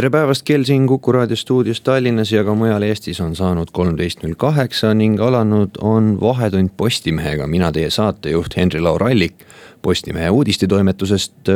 [0.00, 4.22] tere päevast, kell siin Kuku raadio stuudios Tallinnas ja ka mujal Eestis on saanud kolmteist
[4.22, 9.44] null kaheksa ning alanud on Vahetund Postimehega, mina teie saatejuht Henri-Laur Allik
[9.82, 11.52] Postimehe uudistetoimetusest.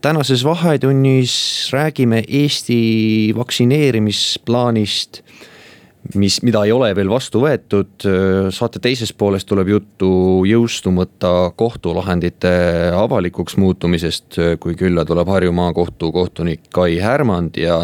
[0.00, 1.34] tänases Vahetunnis
[1.72, 5.22] räägime Eesti vaktsineerimisplaanist
[6.14, 8.06] mis, mida ei ole veel vastu võetud.
[8.54, 10.10] saate teises pooles tuleb juttu
[10.48, 12.52] jõustumata kohtulahendite
[12.96, 17.82] avalikuks muutumisest, kui külla tuleb Harju maakohtu kohtunik Kai Härmand ja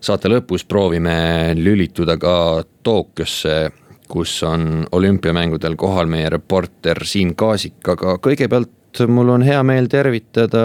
[0.00, 3.70] saate lõpus proovime lülituda ka Tokyosse,
[4.08, 8.72] kus on olümpiamängudel kohal meie reporter Siim Kaasik, aga kõigepealt
[9.08, 10.64] mul on hea meel tervitada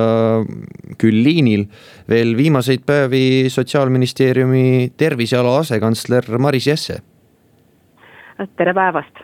[0.99, 1.66] küll liinil
[2.09, 6.99] veel viimaseid päevi sotsiaalministeeriumi terviseala asekantsler Maris Jesse.
[8.55, 9.23] tere päevast.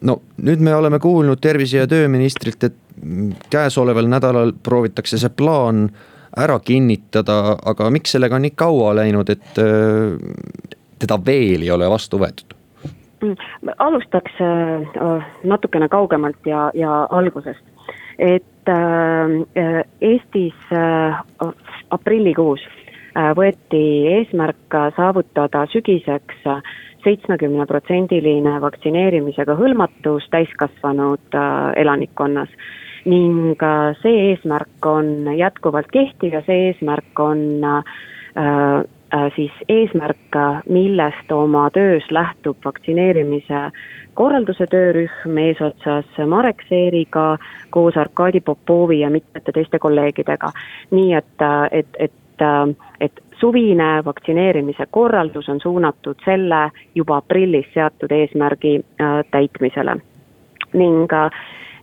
[0.00, 2.76] no nüüd me oleme kuulnud tervise- ja tööministrilt, et
[3.50, 5.90] käesoleval nädalal proovitakse see plaan
[6.36, 9.58] ära kinnitada, aga miks sellega on nii kaua läinud, et
[10.98, 12.52] teda veel ei ole vastu võetud?
[13.24, 13.36] Mm,
[13.78, 17.64] alustaks äh, natukene kaugemalt ja, ja algusest
[18.18, 21.18] et äh, Eestis äh,
[21.90, 22.60] aprillikuus
[23.16, 23.82] äh, võeti
[24.16, 26.42] eesmärk saavutada sügiseks
[27.06, 31.36] seitsmekümneprotsendiline vaktsineerimisega hõlmatus täiskasvanud
[31.78, 32.50] elanikkonnas.
[33.06, 33.62] Ning
[34.02, 40.34] see eesmärk on jätkuvalt kehtiv ja see eesmärk on äh, siis eesmärk,
[40.68, 43.70] millest oma töös lähtub vaktsineerimise
[44.16, 47.36] korralduse töörühm eesotsas Marek Seeriga
[47.70, 50.50] koos Arkadi Popovi ja mitmete teiste kolleegidega.
[50.90, 52.46] nii et, et, et,
[53.00, 59.96] et suvine vaktsineerimise korraldus on suunatud selle juba aprillis seatud eesmärgi äh, täitmisele.
[60.72, 61.30] ning äh,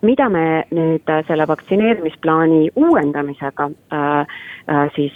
[0.03, 5.13] mida me nüüd äh, selle vaktsineerimisplaani uuendamisega äh, äh, siis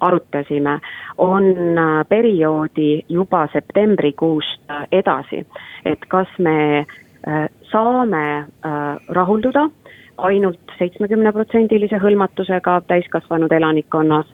[0.00, 0.78] arutasime,
[1.18, 1.44] on
[2.08, 5.46] perioodi juba septembrikuust edasi.
[5.84, 6.86] et kas me
[7.72, 8.46] saame
[9.08, 9.64] rahulduda
[10.18, 14.26] ainult seitsmekümneprotsendilise hõlmatusega täiskasvanud elanikkonnas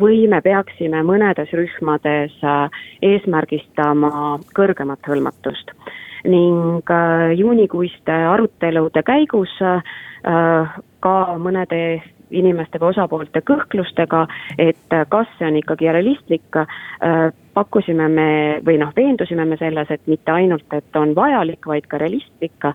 [0.00, 2.38] või me peaksime mõnedes rühmades
[3.02, 5.76] eesmärgistama kõrgemat hõlmatust
[6.24, 9.82] ning äh, juunikuiste arutelude käigus äh,
[11.02, 12.02] ka mõnede
[12.32, 14.22] inimeste või osapoolte kõhklustega,
[14.58, 18.28] et kas see on ikkagi realistlik, äh, pakkusime me
[18.64, 22.70] või noh, veendusime me selles, et mitte ainult, et on vajalik, vaid ka realistlik,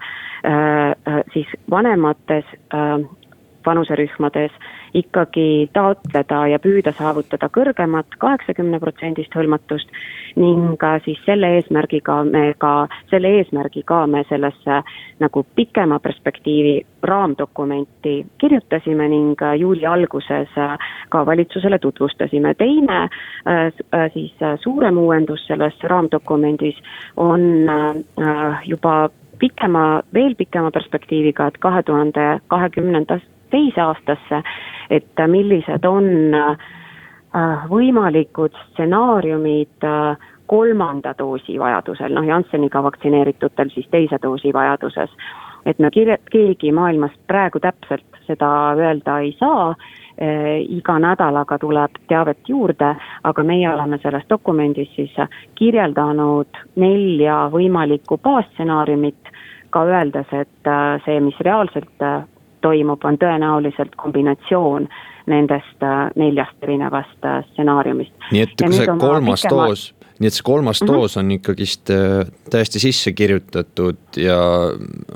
[1.34, 2.46] siis vanemates
[3.66, 4.54] vanuserühmades
[4.94, 9.92] ikkagi taotleda ja püüda saavutada kõrgemat kaheksakümne protsendist hõlmatust
[10.38, 14.82] ning siis selle eesmärgiga me ka, selle eesmärgiga me sellesse
[15.20, 20.50] nagu pikema perspektiivi raamdokumenti kirjutasime ning juuli alguses
[21.10, 22.54] ka valitsusele tutvustasime.
[22.54, 24.34] teine äh, siis
[24.64, 26.76] suurem uuendus selles raamdokumendis
[27.18, 29.10] on äh, juba
[29.40, 34.42] pikema, veel pikema perspektiiviga, et kahe tuhande kahekümnendast teise aastasse,
[34.90, 44.20] et millised on äh, võimalikud stsenaariumid äh, kolmanda doosi vajadusel, noh Jansseniga vaktsineeritutel siis teise
[44.24, 45.12] doosi vajaduses.
[45.66, 48.50] et me kirja-, keegi maailmas praegu täpselt seda
[48.80, 55.14] öelda ei saa, äh, iga nädalaga tuleb teavet juurde, aga meie oleme selles dokumendis siis
[55.56, 59.36] kirjeldanud nelja võimalikku baasstsenaariumit,
[59.70, 60.72] ka öeldes, et
[61.06, 62.08] see, mis reaalselt
[62.68, 64.90] toimub, on tõenäoliselt kombinatsioon
[65.28, 68.14] nendest äh, neljast erinevast äh, stsenaariumist.
[68.32, 69.68] nii et ja see kolmas pikema...
[69.68, 69.86] doos,
[70.20, 70.94] nii et see kolmas mm -hmm.
[70.94, 74.40] doos on ikkagist äh, täiesti sisse kirjutatud ja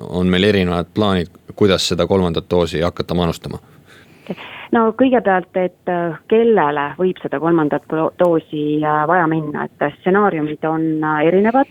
[0.10, 3.60] on meil erinevad plaanid, kuidas seda kolmandat doosi hakata manustama?
[4.72, 5.90] no kõigepealt, et
[6.28, 7.84] kellele võib seda kolmandat
[8.20, 10.86] doosi vaja minna, et stsenaariumid on
[11.24, 11.68] erinevad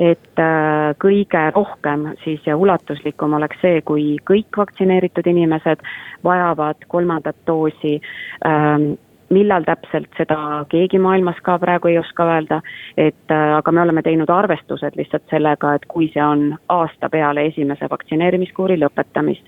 [0.00, 5.84] et äh, kõige rohkem siis ja ulatuslikum oleks see, kui kõik vaktsineeritud inimesed
[6.24, 7.98] vajavad kolmandat doosi
[8.46, 8.94] ähm,
[9.30, 12.60] millal täpselt, seda keegi maailmas ka praegu ei oska öelda,
[12.98, 17.46] et äh, aga me oleme teinud arvestused lihtsalt sellega, et kui see on aasta peale
[17.52, 19.46] esimese vaktsineerimiskuuri lõpetamist.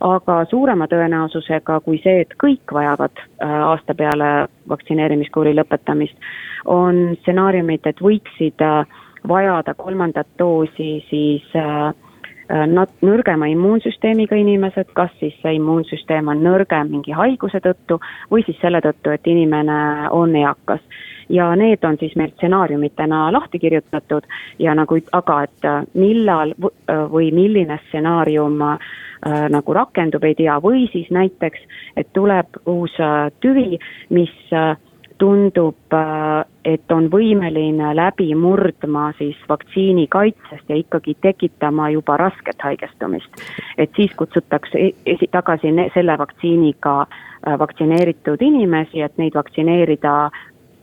[0.00, 6.16] aga suurema tõenäosusega kui see, et kõik vajavad äh, aasta peale vaktsineerimiskuuri lõpetamist,
[6.64, 11.44] on stsenaariumid, et võiksid äh, vajada kolmandat doosi siis
[12.48, 18.00] nat-, nõrgema immuunsüsteemiga inimesed, kas siis see immuunsüsteem on nõrgem mingi haiguse tõttu
[18.30, 20.82] või siis selle tõttu, et inimene on eakas.
[21.30, 24.26] Ja need on siis meil stsenaariumitena lahti kirjutatud
[24.58, 30.58] ja nagu, aga et äh, millal äh, või milline stsenaarium äh, nagu rakendub, ei tea,
[30.58, 31.62] või siis näiteks,
[31.96, 33.78] et tuleb uus äh, tüvi,
[34.10, 34.74] mis äh,
[35.20, 42.62] tundub, äh, et on võimeline läbi murdma siis vaktsiini kaitsest ja ikkagi tekitama juba rasket
[42.64, 43.42] haigestumist.
[43.78, 47.06] et siis kutsutakse e-, esi-, tagasi selle vaktsiiniga
[47.58, 50.30] vaktsineeritud inimesi, et neid vaktsineerida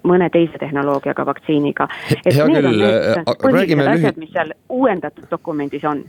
[0.07, 1.87] mõne teise tehnoloogiaga vaktsiiniga.
[2.11, 6.03] Hea küll, äh, põhilised räägime asjad lühi-, mis seal uuendatud dokumendis on.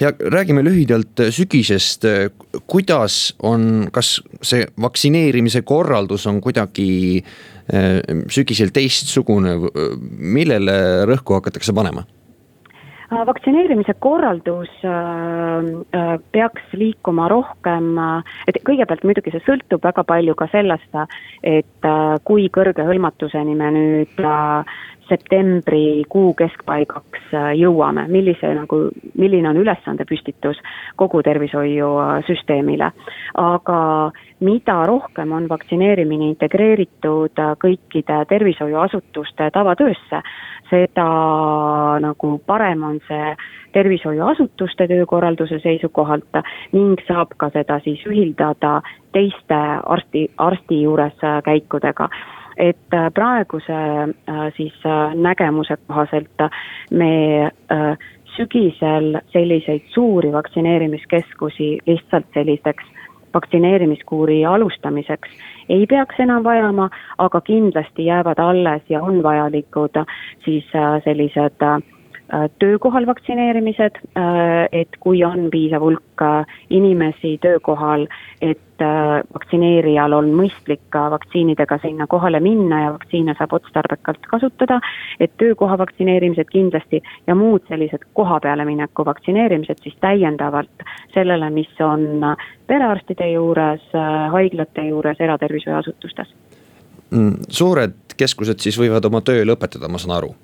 [0.00, 2.06] ja räägime lühidalt sügisest,
[2.66, 6.90] kuidas on, kas see vaktsineerimise korraldus on kuidagi
[7.20, 9.56] äh, sügisel teistsugune,
[10.18, 12.04] millele rõhku hakatakse panema?
[13.10, 14.90] Äh, vaktsineerimise korraldus äh,
[15.98, 17.96] äh, peaks liikuma rohkem,
[18.46, 20.94] et kõigepealt muidugi see sõltub väga palju ka sellest,
[21.42, 21.88] et
[22.24, 24.22] kui kõrge hõlmatuseni me nüüd
[25.10, 28.78] septembrikuu keskpaigaks jõuame, millise nagu,
[29.18, 30.60] milline on ülesandepüstitus
[30.94, 32.92] kogu tervishoiusüsteemile.
[33.34, 33.80] aga
[34.40, 40.22] mida rohkem on vaktsineerimine integreeritud kõikide tervishoiuasutuste tavatöösse,
[40.70, 41.06] seda
[42.02, 43.34] nagu parem on see
[43.72, 46.40] tervishoiuasutuste töökorralduse seisukohalt
[46.72, 48.80] ning saab ka seda siis ühildada
[49.12, 52.08] teiste arsti, arsti juures käikudega.
[52.60, 53.76] Et praeguse
[54.56, 54.82] siis
[55.14, 56.42] nägemuse kohaselt
[56.90, 57.48] me
[58.36, 62.89] sügisel selliseid suuri vaktsineerimiskeskusi lihtsalt selliseks
[63.34, 65.28] vaktsineerimiskuuri alustamiseks.
[65.68, 70.04] Ei peaks enam vajama, aga kindlasti jäävad alles ja on vajalikud
[70.44, 70.64] siis
[71.04, 71.62] sellised
[72.58, 73.98] töökohal vaktsineerimised,
[74.72, 76.24] et kui on piisav hulk
[76.70, 78.06] inimesi töökohal,
[78.40, 78.84] et
[79.34, 84.80] vaktsineerijal on mõistlik vaktsiinidega sinna kohale minna ja vaktsiine saab otstarbekalt kasutada,
[85.20, 91.82] et töökoha vaktsineerimised kindlasti ja muud sellised koha peale mineku vaktsineerimised siis täiendavalt sellele, mis
[91.84, 92.06] on
[92.66, 93.82] perearstide juures,
[94.30, 96.34] haiglate juures, eratervishoiuasutustes.
[97.48, 100.34] suured keskused siis võivad oma töö lõpetada, ma saan aru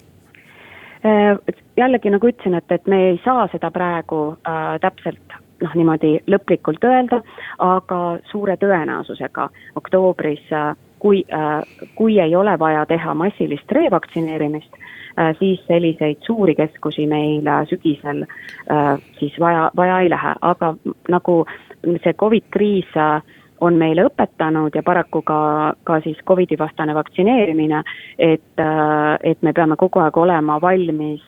[1.76, 6.84] jällegi nagu ütlesin, et, et me ei saa seda praegu äh, täpselt noh, niimoodi lõplikult
[6.84, 7.20] öelda,
[7.62, 8.00] aga
[8.30, 9.48] suure tõenäosusega
[9.78, 11.62] oktoobris äh,, kui äh,,
[11.94, 18.24] kui ei ole vaja teha massilist revaktsineerimist äh,, siis selliseid suuri keskusi meil äh, sügisel
[18.26, 20.74] äh, siis vaja, vaja ei lähe, aga
[21.08, 21.44] nagu
[22.02, 23.22] see Covid kriis äh,
[23.60, 25.38] on meile õpetanud ja paraku ka,
[25.86, 27.82] ka siis Covidi vastane vaktsineerimine,
[28.18, 28.64] et,
[29.22, 31.24] et me peame kogu aeg olema valmis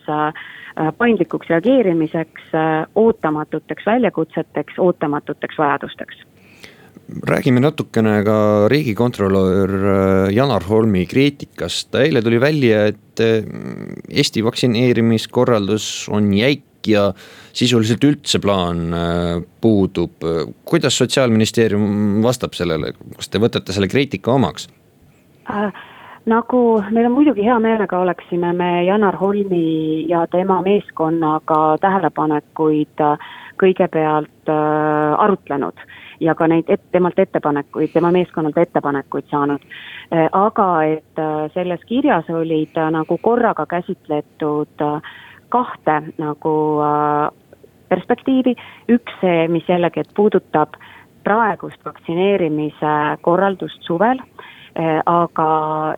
[0.98, 2.52] paindlikuks reageerimiseks,
[2.94, 6.26] ootamatuteks väljakutseteks, ootamatuteks vajadusteks.
[7.08, 9.70] Räägime natukene ka riigikontrolör
[10.34, 13.22] Janar Holmi kriitikast, eile tuli välja, et
[14.12, 17.12] Eesti vaktsineerimiskorraldus on jäik ja
[17.52, 18.94] sisuliselt üldse plaan
[19.60, 20.24] puudub.
[20.64, 24.68] kuidas Sotsiaalministeerium vastab sellele, kas te võtate selle kriitika omaks
[25.50, 25.72] äh,?
[26.28, 26.60] nagu
[26.90, 33.04] meil on muidugi hea meelega oleksime me Janar Holmi ja tema meeskonnaga tähelepanekuid
[33.58, 35.80] kõigepealt äh, arutlenud
[36.20, 39.62] ja ka neid et, temalt ettepanekuid, tema meeskonnalt ettepanekuid saanud.
[40.32, 41.20] aga et
[41.54, 44.82] selles kirjas olid nagu korraga käsitletud
[45.48, 46.54] kahte nagu
[47.88, 48.54] perspektiivi,
[48.92, 50.76] üks see, mis jällegi, et puudutab
[51.24, 54.20] praegust vaktsineerimise korraldust suvel
[55.06, 55.48] aga,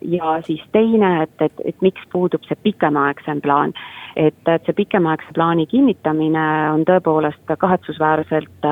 [0.01, 3.75] ja siis teine, et, et, et miks puudub see pikemaaegsem plaan.
[4.17, 8.67] et, et see pikemaaegse plaani kinnitamine on tõepoolest kahetsusväärselt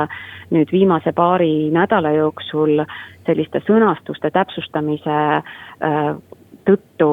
[0.51, 2.83] nüüd viimase paari nädala jooksul
[3.27, 5.19] selliste sõnastuste täpsustamise
[6.67, 7.11] tõttu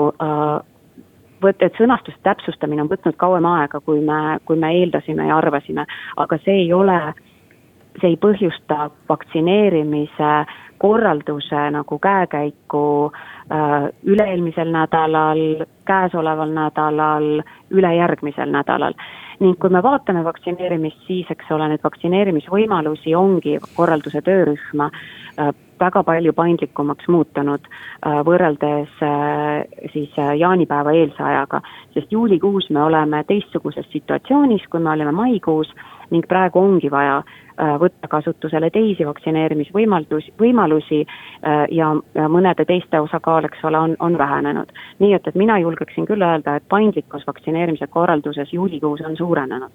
[1.46, 5.88] võt-, et sõnastuste täpsustamine on võtnud kauem aega, kui me, kui me eeldasime ja arvasime,
[6.18, 7.00] aga see ei ole,
[8.02, 10.32] see ei põhjusta vaktsineerimise
[10.78, 13.12] korralduse nagu käekäiku
[13.52, 17.30] äh, üle-eelmisel nädalal, käesoleval nädalal,
[17.72, 18.98] ülejärgmisel nädalal.
[19.40, 26.04] ning kui me vaatame vaktsineerimist, siis eks ole, neid vaktsineerimisvõimalusi ongi korralduse töörühm äh, väga
[26.04, 27.68] palju paindlikumaks muutunud
[28.26, 28.92] võrreldes
[29.94, 31.62] siis jaanipäeva eelse ajaga.
[31.94, 35.74] sest juulikuus me oleme teistsuguses situatsioonis, kui me olime maikuus
[36.12, 37.24] ning praegu ongi vaja
[37.56, 41.94] Äh, võtta kasutusele teisi vaktsineerimisvõimalus, võimalusi äh, ja
[42.28, 44.74] mõnede teiste osakaal, eks ole, on, on vähenenud.
[45.00, 49.72] nii et, et mina julgeksin küll öelda, et paindlikkus vaktsineerimise korralduses juulikuus on suurenenud.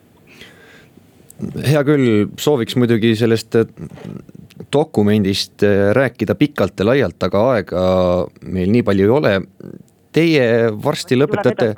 [1.67, 2.09] Hea küll,
[2.41, 3.69] sooviks muidugi sellest äh,
[4.73, 5.65] dokumendist
[5.97, 7.85] rääkida pikalt ja laialt, aga aega
[8.45, 9.39] meil nii palju ei ole
[10.15, 10.45] teie
[10.83, 11.71] varsti lõpetate.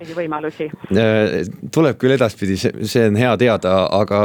[0.97, 1.35] Äh,
[1.75, 4.21] tuleb küll edaspidi, see on hea teada, aga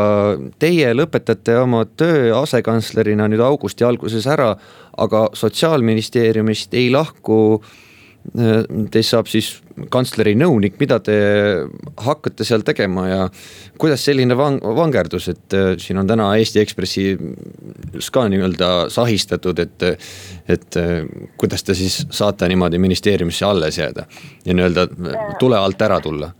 [0.62, 4.54] teie lõpetate oma töö asekantslerina nüüd augusti alguses ära,
[4.98, 7.60] aga sotsiaalministeeriumist ei lahku
[8.92, 9.54] Teist saab siis
[9.94, 11.16] kantsleri nõunik, mida te
[12.04, 13.20] hakkate seal tegema ja
[13.80, 19.88] kuidas selline vang-, vangerdus, et äh, siin on täna Eesti Ekspressis ka nii-öelda sahistatud, et.
[20.48, 21.06] et äh,
[21.38, 24.06] kuidas te siis saate niimoodi ministeeriumisse alles jääda
[24.46, 24.88] ja nii-öelda
[25.40, 26.32] tule alt ära tulla?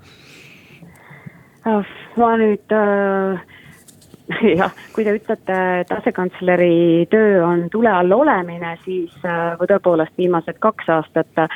[2.18, 3.57] ma nüüd äh
[4.60, 10.60] jah, kui te ütlete, et asekantsleri töö on tule all olemine, siis äh, tõepoolest viimased
[10.64, 11.54] kaks aastat äh,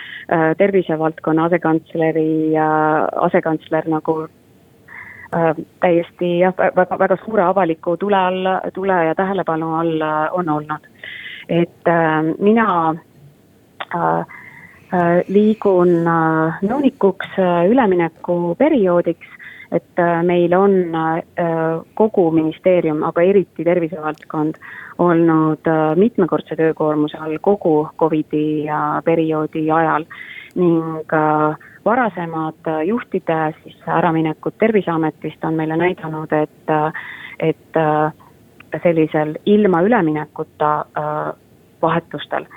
[0.59, 2.55] tervisevaldkonna asekantsleri
[3.27, 5.49] asekantsler nagu äh,
[5.83, 10.87] täiesti jah, väga, väga suure avaliku tule all, tule ja tähelepanu all on olnud.
[11.49, 11.89] et
[12.39, 12.67] mina
[15.27, 17.33] liigun nõunikuks
[17.71, 19.40] üleminekuperioodiks
[19.71, 21.23] et äh, meil on äh,
[21.95, 24.59] kogu ministeerium, aga eriti tervisevaldkond
[24.99, 28.67] olnud äh, mitmekordse töökoormuse all kogu Covidi
[29.05, 30.05] perioodi ajal
[30.55, 31.07] ning
[31.85, 36.73] varasemad juhtide siis äraminekud Terviseametist on meile näidanud, et,
[37.39, 37.79] et
[38.83, 40.73] sellisel ilma üleminekuta
[41.81, 42.49] vahetustel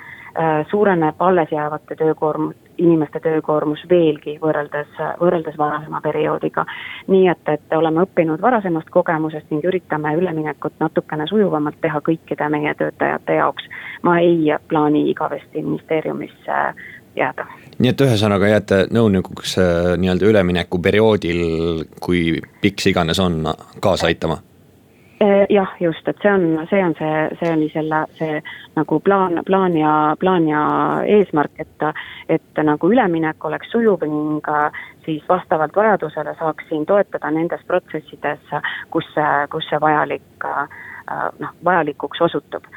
[0.67, 6.65] suureneb alles jäävate töökoorm-, inimeste töökoormus veelgi võrreldes, võrreldes varasema perioodiga.
[7.07, 12.73] nii et, et oleme õppinud varasemast kogemusest ning üritame üleminekut natukene sujuvamalt teha kõikide meie
[12.75, 13.69] töötajate jaoks.
[14.03, 16.57] ma ei plaani igavesti ministeeriumisse
[17.15, 17.45] jääda.
[17.79, 23.43] nii et ühesõnaga jääte nõunikuks äh, nii-öelda üleminekuperioodil, kui pikk see iganes on,
[23.79, 24.41] kaasa aitama
[25.49, 28.41] jah, just, et see on, see on see, see oli selle, see
[28.75, 30.63] nagu plaan, plaan ja, plaan ja
[31.17, 31.85] eesmärk, et,
[32.29, 34.49] et nagu üleminek oleks sujuv ning
[35.05, 38.43] siis vastavalt vajadusele saaksin toetada nendes protsessides,
[38.91, 40.49] kus see, kus see vajalik,
[41.39, 42.67] noh, vajalikuks osutub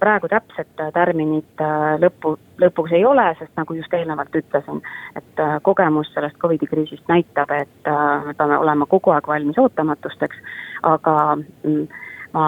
[0.00, 4.80] praegu täpset äh, tärminit äh, lõppu, lõpuks ei ole, sest nagu just eelnevalt ütlesin,
[5.18, 7.90] et äh, kogemus sellest Covidi kriisist näitab, et
[8.26, 10.40] me peame olema kogu aeg valmis ootamatusteks,
[10.88, 11.86] aga mm,
[12.34, 12.46] ma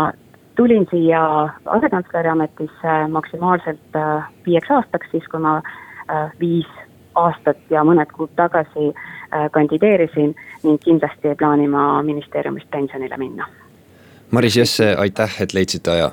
[0.56, 1.23] tulin siia
[1.76, 3.99] asekantsleri ametisse maksimaalselt
[4.47, 5.61] viieks aastaks, siis kui ma
[6.40, 6.68] viis
[7.16, 8.92] aastat ja mõned kuud tagasi
[9.52, 13.49] kandideerisin ning kindlasti ei plaani ma ministeeriumist pensionile minna.
[14.30, 16.11] Maris Jesse, aitäh, et leidsite aja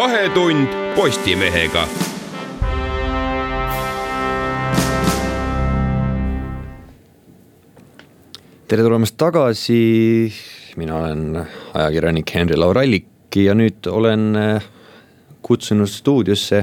[0.00, 1.82] vahetund Postimehega.
[8.70, 10.30] tere tulemast tagasi,
[10.78, 11.40] mina olen
[11.74, 14.68] ajakirjanik Henri Laurallik ja nüüd olen äh,
[15.42, 16.62] kutsunud stuudiosse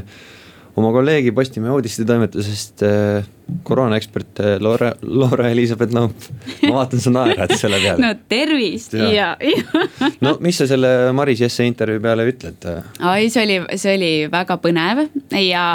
[0.80, 3.28] oma kolleegi Postimehe uudistetoimetusest äh,
[3.64, 6.16] koroonaekspert äh, Laura, Laura-Elizabeth Lamp.
[6.64, 8.04] ma vaatan, sa naerad selle peale.
[8.04, 9.54] no tervist ja, ja,
[10.26, 12.68] no mis sa selle Maris Jesse intervjuu peale ütled?
[13.00, 15.04] ai, see oli, see oli väga põnev
[15.40, 15.66] ja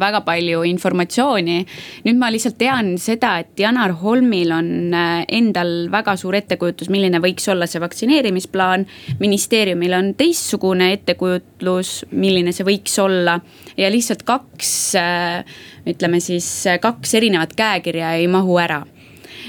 [0.00, 1.58] väga palju informatsiooni.
[2.04, 7.20] nüüd ma lihtsalt tean seda, et Janar Holmil on äh, endal väga suur ettekujutus, milline
[7.24, 8.86] võiks olla see vaktsineerimisplaan.
[9.20, 13.38] ministeeriumil on teistsugune ettekujutlus, milline see võiks olla
[13.80, 16.48] ja lihtsalt kaks äh, ütleme siis
[16.80, 18.82] kaks erinevat käekirja ei mahu ära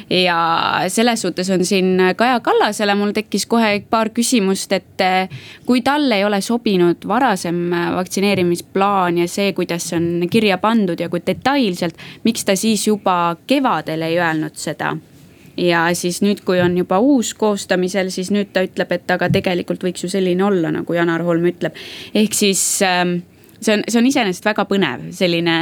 [0.10, 5.30] ja selles suhtes on siin Kaja Kallasele mul tekkis kohe paar küsimust, et eh,
[5.66, 11.10] kui talle ei ole sobinud varasem vaktsineerimisplaan ja see, kuidas see on kirja pandud ja
[11.10, 14.96] kui detailselt, miks ta siis juba kevadel ei öelnud seda?
[15.58, 19.86] ja siis nüüd, kui on juba uus koostamisel, siis nüüd ta ütleb, et aga tegelikult
[19.88, 21.78] võiks ju selline olla, nagu Janar Holm ütleb.
[22.14, 23.22] ehk siis ähm,
[23.66, 25.56] see on, see on iseenesest väga põnev, selline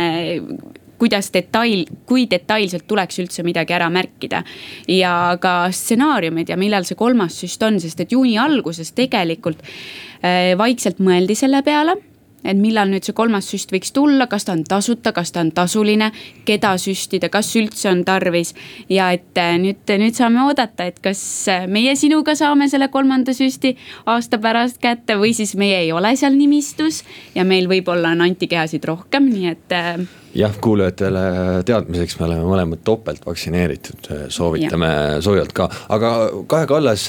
[1.03, 4.43] kuidas detail, kui detailselt tuleks üldse midagi ära märkida.
[4.88, 10.53] ja ka stsenaariumid ja millal see kolmas süst on, sest et juuni alguses tegelikult äh,
[10.60, 11.98] vaikselt mõeldi selle peale
[12.43, 15.51] et millal nüüd see kolmas süst võiks tulla, kas ta on tasuta, kas ta on
[15.55, 16.12] tasuline,
[16.47, 18.53] keda süstida, kas üldse on tarvis.
[18.89, 21.21] ja et äh, nüüd, nüüd saame oodata, et kas
[21.51, 26.15] äh, meie sinuga saame selle kolmanda süsti aasta pärast kätte või siis meie ei ole
[26.19, 27.03] seal nimistus
[27.35, 30.03] ja meil võib-olla on antikehasid rohkem, nii et äh,
[30.35, 31.23] jah, kuulajatele
[31.67, 35.21] teadmiseks, me oleme mõlemad topelt vaktsineeritud, soovitame ja.
[35.21, 36.13] soojalt ka, aga
[36.50, 37.07] Kaja Kallas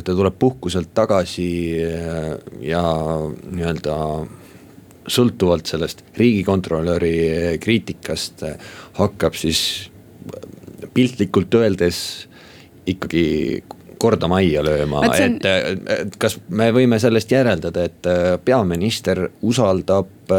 [0.00, 1.48] et ta tuleb puhkuselt tagasi
[1.84, 2.32] äh,
[2.64, 2.82] ja
[3.44, 3.96] nii-öelda
[5.04, 8.56] sõltuvalt sellest riigikontrolöri kriitikast äh,
[9.00, 9.90] hakkab siis
[10.94, 11.98] piltlikult öeldes
[12.88, 13.64] ikkagi
[14.00, 20.32] korda majja lööma, et, et kas me võime sellest järeldada, et äh, peaminister usaldab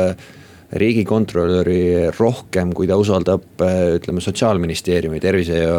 [0.75, 3.61] riigikontrolöri rohkem, kui ta usaldab
[3.95, 5.77] ütleme sotsiaalministeeriumi, tervise ja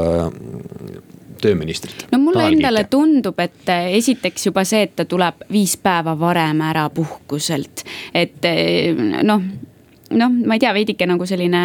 [1.42, 2.06] tööministrit.
[2.12, 2.92] no mulle Tanel endale Kiike.
[2.96, 8.44] tundub, et eh, esiteks juba see, et ta tuleb viis päeva varem ära puhkuselt, et
[8.48, 9.42] eh, noh,
[10.10, 11.64] noh, ma ei tea, veidike nagu selline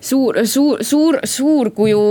[0.00, 2.02] suur, suur, suur, suurkuju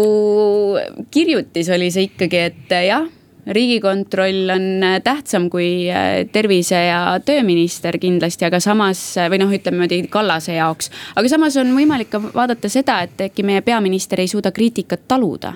[1.11, 3.05] kirjutis oli see ikkagi, et eh, jah
[3.47, 4.67] riigikontroll on
[5.03, 5.85] tähtsam kui
[6.31, 10.89] tervise ja tööminister kindlasti, aga samas või noh, ütleme niimoodi Kallase jaoks.
[11.15, 15.55] aga samas on võimalik ka vaadata seda, et äkki meie peaminister ei suuda kriitikat taluda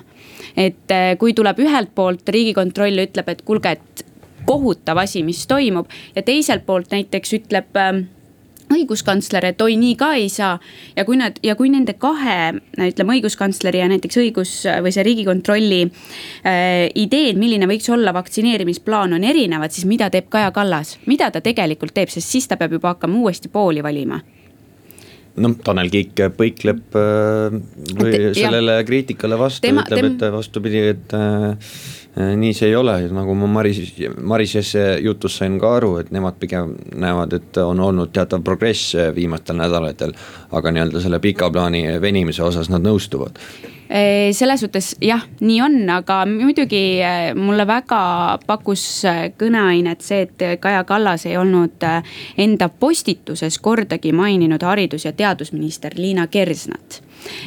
[0.56, 4.04] et äh, kui tuleb ühelt poolt riigikontroll ütleb, et kuulge, et
[4.48, 7.92] kohutav asi, mis toimub ja teiselt poolt näiteks ütleb äh,
[8.74, 10.58] õiguskantsler, et oi, nii ka ei saa.
[10.96, 15.80] ja kui nad ja kui nende kahe, ütleme õiguskantsleri ja näiteks õigus või see riigikontrolli
[15.86, 21.42] äh, ideed, milline võiks olla vaktsineerimisplaan, on erinevad, siis mida teeb Kaja Kallas, mida ta
[21.44, 24.20] tegelikult teeb, sest siis ta peab juba hakkama uuesti pooli valima
[25.40, 27.56] noh, Tanel Kiik põikleb äh,
[27.96, 28.86] või sellele jah.
[28.86, 31.74] kriitikale vastu, ütleb, et vastupidi, et äh,
[32.16, 36.74] nii see ei ole, nagu ma Maris, Marisesse jutust sain ka aru, et nemad pigem
[36.98, 40.14] näevad, et on olnud teatav progress viimastel nädalatel.
[40.50, 43.38] aga nii-öelda selle pika plaani venimise osas nad nõustuvad.
[44.32, 47.00] Selles suhtes jah, nii on, aga muidugi
[47.34, 49.02] mulle väga pakkus
[49.38, 51.86] kõneainet see, et Kaja Kallas ei olnud
[52.38, 57.02] enda postituses kordagi maininud haridus- ja teadusminister Liina Kersnat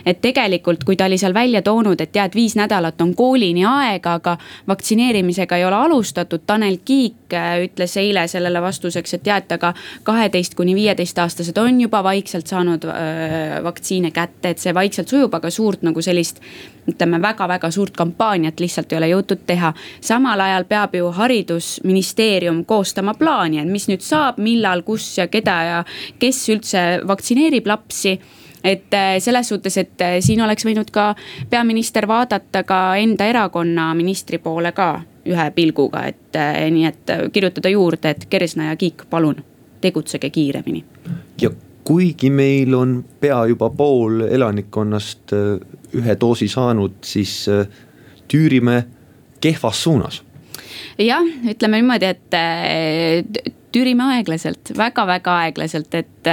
[0.06, 4.18] et tegelikult, kui ta oli seal välja toonud, et tead, viis nädalat on koolini aega,
[4.20, 4.38] aga
[4.68, 6.44] vaktsineerimisega ei ole alustatud.
[6.48, 12.04] Tanel Kiik äh, ütles eile sellele vastuseks, et tead, aga kaheteist kuni viieteistaastased on juba
[12.04, 16.42] vaikselt saanud äh, vaktsiine kätte, et see vaikselt sujub, aga suurt nagu sellist
[16.88, 19.74] ütleme väga-väga suurt kampaaniat lihtsalt ei ole jõutud teha.
[20.02, 25.58] samal ajal peab ju haridusministeerium koostama plaani, et mis nüüd saab, millal, kus ja keda
[25.64, 25.84] ja
[26.20, 28.20] kes üldse vaktsineerib lapsi
[28.64, 31.14] et äh, selles suhtes, et äh, siin oleks võinud ka
[31.50, 37.72] peaminister vaadata ka enda erakonna ministri poole ka ühe pilguga, et äh, nii, et kirjutada
[37.72, 39.44] juurde, et Kersna ja Kiik, palun
[39.84, 40.84] tegutsege kiiremini.
[41.42, 41.52] ja
[41.84, 45.34] kuigi meil on pea juba pool elanikkonnast
[45.94, 47.46] ühe doosi saanud, siis
[48.32, 48.86] tüürime
[49.44, 50.24] kehvas suunas.
[50.98, 53.44] jah, ütleme niimoodi, et
[53.76, 56.32] tüürime aeglaselt väga,, väga-väga aeglaselt, et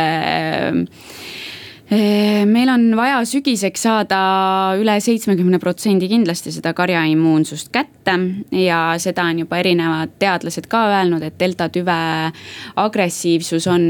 [2.46, 4.18] meil on vaja sügiseks saada
[4.79, 8.14] üle seitsmekümne protsendi kindlasti seda karjaimmuunsust kätte
[8.55, 11.96] ja seda on juba erinevad teadlased ka öelnud, et delta tüve
[12.79, 13.83] agressiivsus on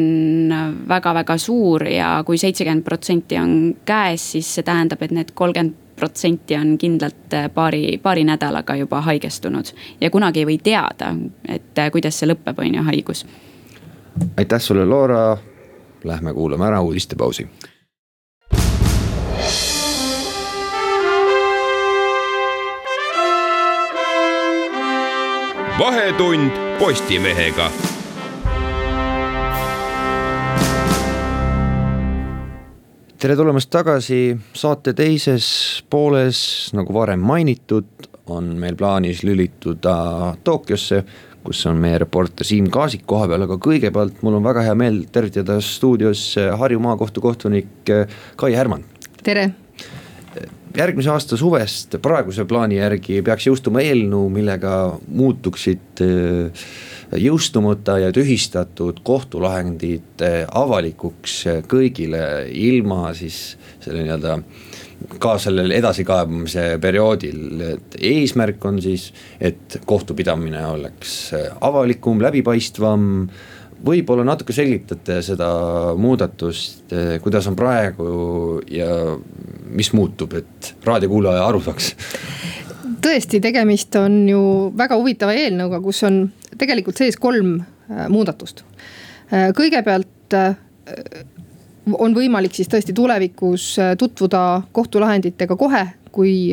[0.89, 3.53] väga-väga suur ja kui seitsekümmend protsenti on
[3.85, 9.75] käes, siis see tähendab, et need kolmkümmend protsenti on kindlalt paari, paari nädalaga juba haigestunud
[10.01, 11.13] ja kunagi ei või teada,
[11.45, 13.27] et kuidas see lõpeb, on ju, haigus.
[14.37, 15.37] aitäh sulle, Loora.
[16.05, 17.45] Lähme kuulame ära uudistepausi
[25.79, 27.71] vahetund Postimehega.
[33.21, 35.47] tere tulemast tagasi saate teises
[35.93, 36.39] pooles,
[36.73, 41.03] nagu varem mainitud, on meil plaanis lülituda Tokyosse
[41.45, 45.59] kus on meie reporter Siim Kaasik kohapeal, aga kõigepealt mul on väga hea meel tervitada
[45.65, 47.93] stuudios Harju maakohtu kohtunik
[48.37, 48.85] Kai Härman.
[49.23, 49.51] tere
[50.77, 54.75] järgmise aasta suvest praeguse plaani järgi peaks jõustuma eelnõu, millega
[55.09, 56.67] muutuksid äh,
[57.19, 60.23] jõustumata ja tühistatud kohtulahendid
[60.55, 62.23] avalikuks kõigile
[62.55, 64.37] ilma siis selle nii-öelda
[65.19, 69.09] ka sellel edasikaebamise perioodil, et eesmärk on siis,
[69.41, 71.15] et kohtupidamine oleks
[71.61, 73.07] avalikum, läbipaistvam
[73.85, 75.51] võib-olla natuke selgitate seda
[75.99, 76.93] muudatust,
[77.25, 78.89] kuidas on praegu ja
[79.71, 81.95] mis muutub, et raadiokuulaja aru saaks?
[83.01, 84.41] tõesti, tegemist on ju
[84.77, 86.25] väga huvitava eelnõuga, kus on
[86.61, 87.61] tegelikult sees kolm
[88.13, 88.65] muudatust.
[89.57, 90.37] kõigepealt
[91.97, 96.53] on võimalik siis tõesti tulevikus tutvuda kohtulahenditega kohe, kui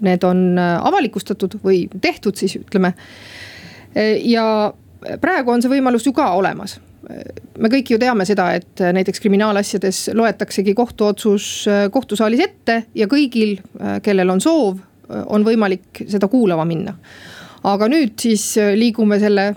[0.00, 2.94] need on avalikustatud või tehtud siis ütleme.
[4.24, 4.72] ja
[5.20, 6.78] praegu on see võimalus ju ka olemas
[7.58, 13.58] me kõik ju teame seda, et näiteks kriminaalasjades loetaksegi kohtuotsus äh, kohtusaalis ette ja kõigil,
[13.80, 16.96] äh, kellel on soov, äh, on võimalik seda kuulama minna.
[17.64, 19.54] aga nüüd siis liigume selle,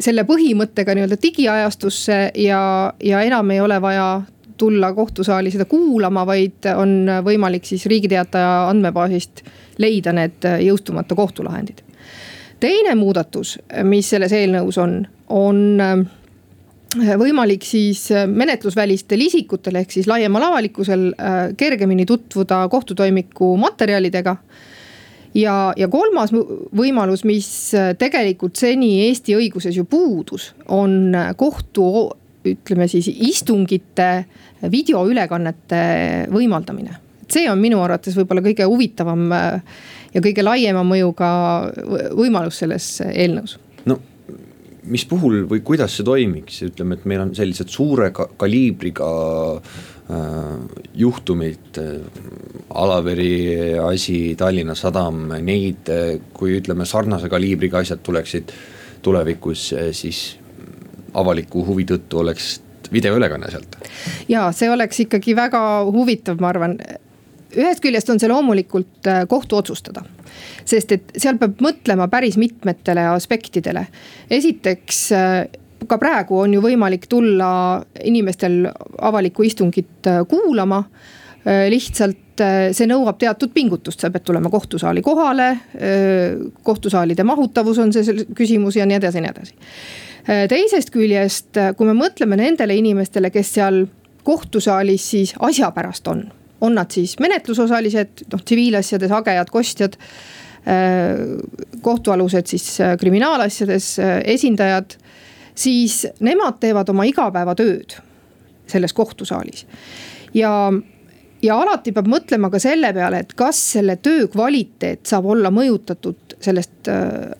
[0.00, 2.60] selle põhimõttega nii-öelda digiajastusse ja,
[3.04, 4.22] ja enam ei ole vaja
[4.56, 9.44] tulla kohtusaali seda kuulama, vaid on võimalik siis Riigi Teataja andmebaasist
[9.76, 11.84] leida need jõustumata kohtulahendid.
[12.62, 15.00] Teine muudatus, mis selles eelnõus on,
[15.34, 15.58] on
[16.98, 24.36] võimalik siis äh, menetlusvälistel isikutel ehk siis laiemal avalikkusel äh, kergemini tutvuda kohtutoimiku materjalidega.
[25.34, 26.32] ja, ja kolmas
[26.76, 32.10] võimalus, mis äh, tegelikult seni Eesti õiguses ju puudus, on kohtu
[32.44, 34.24] ütleme siis istungite
[34.70, 36.98] videoülekannete võimaldamine.
[37.32, 41.28] See on minu arvates võib-olla kõige huvitavam ja kõige laiema mõjuga
[42.18, 43.98] võimalus selles eelnõus no
[44.82, 49.10] mis puhul või kuidas see toimiks, ütleme, et meil on sellised suure ka kaliibriga
[49.56, 50.54] äh,
[51.04, 51.96] juhtumid äh,.
[52.72, 58.54] Alaveri asi, Tallinna Sadam, neid, äh, kui ütleme, sarnase kaliibriga asjad tuleksid
[59.04, 60.22] tulevikus, äh, siis
[61.20, 62.54] avaliku huvi tõttu oleks
[62.92, 63.76] videoülekanne sealt.
[64.28, 65.60] ja see oleks ikkagi väga
[65.92, 66.78] huvitav, ma arvan
[67.56, 70.04] ühest küljest on see loomulikult äh, kohtu otsustada.
[70.64, 73.86] sest et seal peab mõtlema päris mitmetele aspektidele.
[74.30, 75.46] esiteks äh,
[75.86, 78.66] ka praegu on ju võimalik tulla inimestel
[78.98, 80.84] avalikku istungit äh, kuulama.
[81.68, 82.38] lihtsalt
[82.72, 85.58] see nõuab teatud pingutust, sa pead tulema kohtusaali kohale.
[86.62, 89.54] kohtusaalide mahutavus on see küsimus ja nii edasi ja nii edasi.
[90.48, 93.82] teisest küljest, kui me mõtleme nendele inimestele, kes seal
[94.22, 96.22] kohtusaalis siis asja pärast on
[96.62, 99.98] on nad siis menetlusosalised, noh tsiviilasjades hagejad, kostjad.
[100.62, 101.18] Äh,
[101.82, 104.94] kohtualused siis äh, kriminaalasjades äh, esindajad,
[105.58, 107.96] siis nemad teevad oma igapäevatööd
[108.70, 109.66] selles kohtusaalis.
[110.38, 110.52] ja,
[111.42, 116.36] ja alati peab mõtlema ka selle peale, et kas selle töö kvaliteet saab olla mõjutatud
[116.42, 116.86] sellest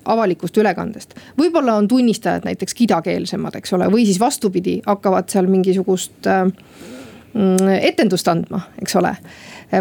[0.05, 1.15] avalikust ülekandest.
[1.39, 6.51] võib-olla on tunnistajad näiteks kidakeelsemad, eks ole, või siis vastupidi, hakkavad seal mingisugust äh,
[7.81, 9.15] etendust andma, eks ole.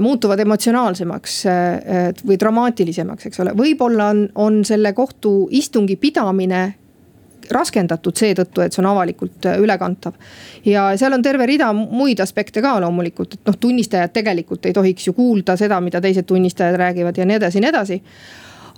[0.02, 6.62] muutuvad emotsionaalsemaks äh, või dramaatilisemaks, eks ole, võib-olla on, on selle kohtuistungi pidamine
[7.52, 10.14] raskendatud seetõttu, et see on avalikult äh, ülekantav.
[10.66, 15.08] ja seal on terve rida muid aspekte ka loomulikult, et noh, tunnistajad tegelikult ei tohiks
[15.08, 18.02] ju kuulda seda, mida teised tunnistajad räägivad ja nii edasi nii edasi.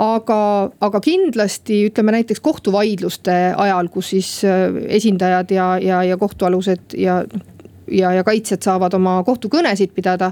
[0.01, 0.39] aga,
[0.81, 7.21] aga kindlasti ütleme näiteks kohtuvaidluste ajal, kus siis äh, esindajad ja, ja, ja kohtualused ja
[7.23, 7.52] noh,
[7.91, 10.31] ja, ja kaitsjad saavad oma kohtukõnesid pidada.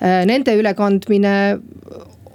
[0.00, 1.34] Äh, nende ülekandmine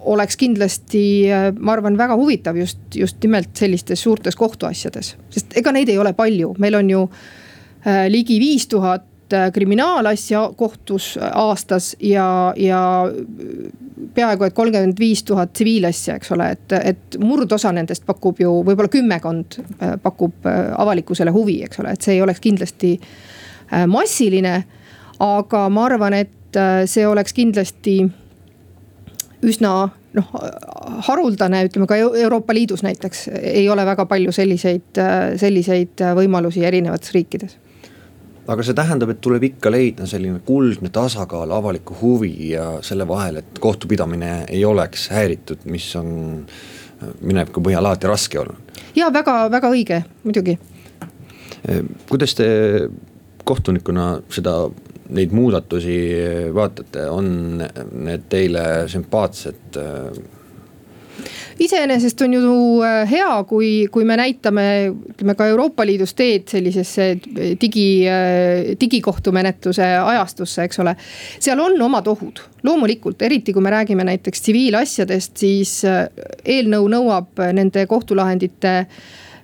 [0.06, 5.74] oleks kindlasti, äh, ma arvan, väga huvitav just, just nimelt sellistes suurtes kohtuasjades, sest ega
[5.74, 12.54] neid ei ole palju, meil on ju äh, ligi viis tuhat kriminaalasja kohtus aastas ja,
[12.62, 12.80] ja
[14.14, 18.92] peaaegu et kolmkümmend viis tuhat tsiviilasja, eks ole, et, et murdosa nendest pakub ju võib-olla
[18.94, 19.58] kümmekond
[20.06, 23.35] pakub avalikkusele huvi, eks ole, et see ei oleks kindlasti äh,
[23.88, 24.64] massiline.
[25.20, 28.02] aga ma arvan, et äh, see oleks kindlasti
[29.46, 29.74] üsna
[30.14, 30.32] noh,
[31.08, 37.16] haruldane, ütleme ka Euroopa Liidus näiteks ei ole väga palju selliseid, äh, selliseid võimalusi erinevates
[37.16, 37.56] riikides
[38.48, 43.40] aga see tähendab, et tuleb ikka leida selline kuldne tasakaal avaliku huvi ja selle vahel,
[43.42, 46.12] et kohtupidamine ei oleks häiritud, mis on
[47.22, 48.78] mineviku põhjal alati raske olnud.
[48.96, 50.58] ja väga, väga õige, muidugi.
[52.10, 52.48] kuidas te
[53.46, 54.58] kohtunikuna seda,
[55.16, 55.98] neid muudatusi
[56.56, 59.78] vaatate, on need teile sümpaatsed?
[61.60, 64.66] iseenesest on ju äh, hea, kui, kui me näitame,
[65.14, 67.08] ütleme ka Euroopa Liidus teed sellisesse
[67.62, 70.96] digi, äh, digikohtumenetluse ajastusse, eks ole.
[71.40, 76.08] seal on omad ohud, loomulikult, eriti kui me räägime näiteks tsiviilasjadest, siis äh,
[76.58, 78.76] eelnõu nõuab nende kohtulahendite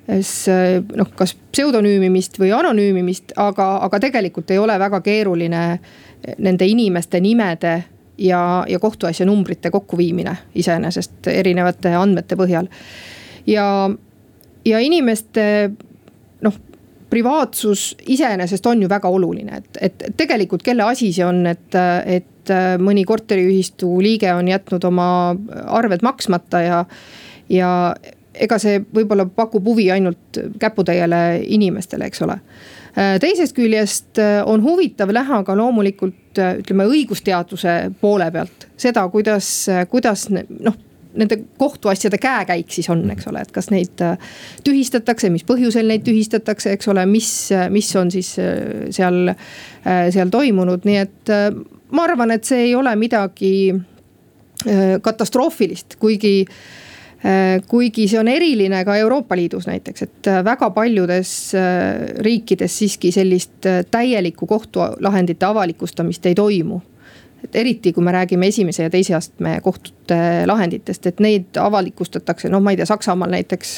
[0.08, 5.64] noh, kas pseudonüümimist või anonüümimist, aga, aga tegelikult ei ole väga keeruline
[6.38, 7.76] nende inimeste nimede
[8.18, 12.68] ja, ja kohtuasja numbrite kokkuviimine iseenesest erinevate andmete põhjal.
[13.48, 13.90] ja,
[14.66, 15.46] ja inimeste
[16.42, 16.60] noh,
[17.10, 22.54] privaatsus iseenesest on ju väga oluline, et, et tegelikult kelle asi see on, et, et
[22.82, 25.10] mõni korteriühistu liige on jätnud oma
[25.68, 26.80] arved maksmata ja,
[27.50, 27.72] ja
[28.34, 32.38] ega see võib-olla pakub huvi ainult käputäiele inimestele, eks ole.
[32.92, 39.48] Teisest küljest on huvitav näha ka loomulikult ütleme õigusteaduse poole pealt seda, kuidas,
[39.92, 40.76] kuidas noh
[41.14, 44.18] nende kohtuasjade käekäik siis on, eks ole, et kas neid äh,
[44.64, 47.30] tühistatakse, mis põhjusel neid tühistatakse, eks ole, mis,
[47.74, 51.34] mis on siis äh, seal, äh, seal toimunud, nii et
[51.92, 53.54] ma arvan, et see ei ole midagi
[55.02, 56.46] katastroofilist, kuigi
[57.70, 61.34] kuigi see on eriline ka Euroopa Liidus näiteks, et väga paljudes
[62.26, 66.82] riikides siiski sellist täielikku kohtulahendite avalikustamist ei toimu
[67.44, 72.62] et eriti, kui me räägime esimese ja teise astme kohtute lahenditest, et neid avalikustatakse, noh,
[72.62, 73.78] ma ei tea, Saksamaal näiteks.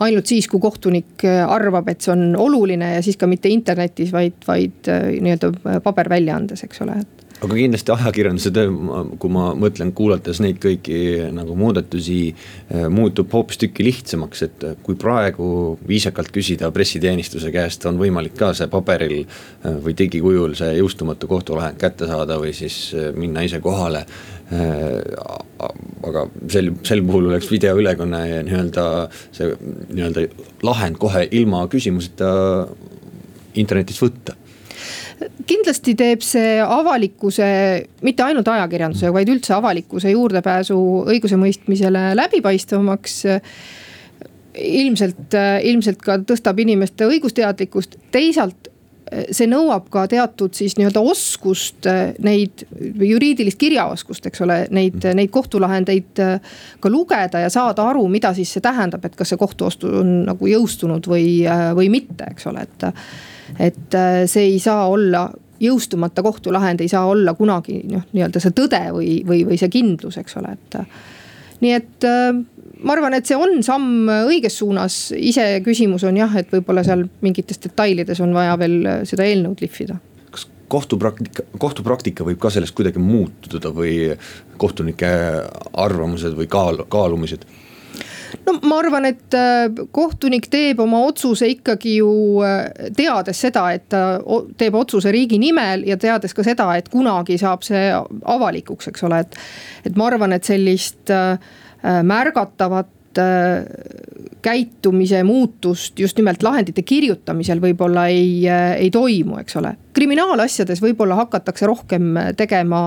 [0.00, 4.36] ainult siis, kui kohtunik arvab, et see on oluline ja siis ka mitte internetis, vaid,
[4.48, 4.90] vaid
[5.20, 8.70] nii-öelda paberväljaandes, eks ole, et aga kindlasti ajakirjanduse töö,
[9.20, 10.98] kui ma mõtlen, kuulates neid kõiki
[11.32, 12.18] nagu muudatusi,
[12.68, 18.68] eh, muutub hoopistükkis lihtsamaks, et kui praegu viisakalt küsida pressiteenistuse käest, on võimalik ka see
[18.72, 24.06] paberil eh, või digikujul see jõustumatu kohtulahend kätte saada või siis eh, minna ise kohale.
[26.02, 28.86] aga sel, sel puhul oleks videoülekanne ja nii-öelda
[29.30, 29.52] see
[29.94, 30.24] nii-öelda
[30.66, 32.32] lahend kohe ilma küsimuseta
[33.54, 34.34] internetist võtta
[35.46, 37.46] kindlasti teeb see avalikkuse,
[38.06, 40.78] mitte ainult ajakirjanduse, vaid üldse avalikkuse juurdepääsu
[41.12, 43.22] õigusemõistmisele läbipaistvamaks.
[44.60, 48.69] Ilmselt, ilmselt ka tõstab inimeste õigusteadlikkust, teisalt
[49.34, 51.88] see nõuab ka teatud siis nii-öelda oskust
[52.22, 56.22] neid, juriidilist kirjaoskust, eks ole, neid, neid kohtulahendeid
[56.80, 60.50] ka lugeda ja saada aru, mida siis see tähendab, et kas see kohtuostu on nagu
[60.52, 61.42] jõustunud või,
[61.74, 62.88] või mitte, eks ole, et
[63.58, 65.28] et äh, see ei saa olla
[65.60, 70.16] jõustumata kohtulahend ei saa olla kunagi noh, nii-öelda see tõde või, või, või see kindlus,
[70.20, 70.78] eks ole, et.
[71.60, 72.30] nii et äh,
[72.84, 77.60] ma arvan, et see on samm õiges suunas, iseküsimus on jah, et võib-olla seal mingites
[77.62, 79.98] detailides on vaja veel seda eelnõud lihvida
[80.30, 84.12] kas kohtupraktika, kohtupraktika võib ka sellest kuidagi muutuda või
[84.60, 85.10] kohtunike
[85.72, 87.44] arvamused või kaal-, kaalumised?
[88.46, 92.10] no ma arvan, et äh, kohtunik teeb oma otsuse ikkagi ju
[92.46, 94.20] äh, teades seda, et ta
[94.60, 97.90] teeb otsuse riigi nimel ja teades ka seda, et kunagi saab see
[98.36, 99.40] avalikuks, eks ole, et.
[99.90, 101.34] et ma arvan, et sellist äh,
[101.82, 102.88] märgatavat
[104.42, 108.44] käitumise muutust just nimelt lahendite kirjutamisel võib-olla ei,
[108.78, 109.72] ei toimu, eks ole.
[109.96, 112.84] kriminaalasjades võib-olla hakatakse rohkem tegema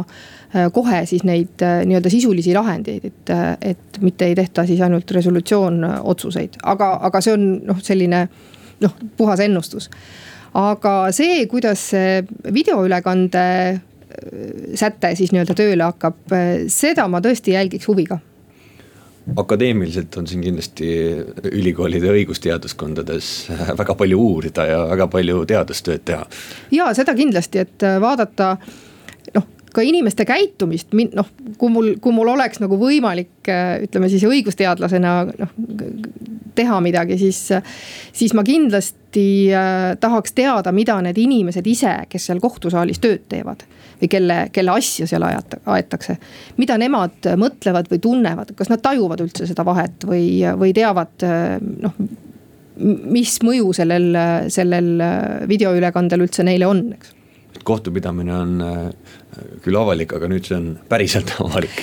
[0.55, 4.81] Äh, kohe siis neid äh, nii-öelda sisulisi lahendeid, et, äh, et mitte ei tehta siis
[4.85, 5.79] ainult resolutsioon
[6.13, 8.19] otsuseid, aga, aga see on noh, selline
[8.83, 9.89] noh, puhas ennustus.
[10.53, 12.21] aga see, kuidas see
[12.53, 13.47] videoülekande
[14.77, 16.21] säte siis nii-öelda tööle hakkab,
[16.69, 18.19] seda ma tõesti jälgiks huviga
[19.39, 20.87] akadeemiliselt on siin kindlasti
[21.51, 23.29] ülikoolide õigusteaduskondades
[23.79, 26.25] väga palju uurida ja väga palju teadustööd teha.
[26.71, 28.57] ja seda kindlasti, et vaadata
[29.73, 33.49] ka inimeste käitumist, noh, kui mul, kui mul oleks nagu võimalik
[33.87, 35.55] ütleme siis õigusteadlasena noh
[36.55, 37.47] teha midagi, siis,
[38.13, 43.65] siis ma kindlasti äh, tahaks teada, mida need inimesed ise, kes seal kohtusaalis tööd teevad
[44.03, 46.17] või kelle, kelle asja seal ajata, aetakse.
[46.57, 51.27] mida nemad mõtlevad või tunnevad, kas nad tajuvad üldse seda vahet või, või teavad
[51.87, 51.97] noh
[52.83, 54.15] mis mõju sellel,
[54.49, 54.95] sellel
[55.47, 57.19] videoülekandel üldse neile on, eks
[57.63, 58.79] kohtupidamine on äh,
[59.63, 61.77] küll avalik, aga nüüd see on päriselt avalik.